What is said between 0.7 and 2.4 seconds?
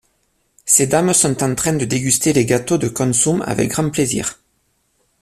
dames sont en train de déguster